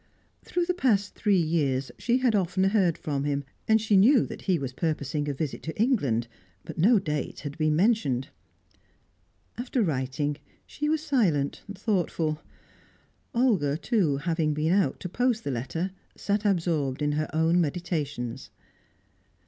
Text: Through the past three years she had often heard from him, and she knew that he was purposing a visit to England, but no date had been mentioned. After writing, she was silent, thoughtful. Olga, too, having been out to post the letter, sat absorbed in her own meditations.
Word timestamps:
Through 0.43 0.65
the 0.65 0.73
past 0.73 1.13
three 1.13 1.37
years 1.37 1.91
she 1.99 2.17
had 2.17 2.33
often 2.33 2.63
heard 2.63 2.97
from 2.97 3.23
him, 3.23 3.43
and 3.67 3.79
she 3.79 3.95
knew 3.95 4.25
that 4.25 4.41
he 4.41 4.57
was 4.57 4.73
purposing 4.73 5.29
a 5.29 5.33
visit 5.35 5.61
to 5.61 5.79
England, 5.79 6.27
but 6.65 6.75
no 6.79 6.97
date 6.97 7.41
had 7.41 7.55
been 7.59 7.75
mentioned. 7.75 8.29
After 9.59 9.83
writing, 9.83 10.37
she 10.65 10.89
was 10.89 11.03
silent, 11.03 11.61
thoughtful. 11.75 12.41
Olga, 13.35 13.77
too, 13.77 14.17
having 14.17 14.55
been 14.55 14.73
out 14.73 14.99
to 15.01 15.07
post 15.07 15.43
the 15.43 15.51
letter, 15.51 15.91
sat 16.17 16.45
absorbed 16.45 17.03
in 17.03 17.11
her 17.11 17.29
own 17.31 17.61
meditations. 17.61 18.49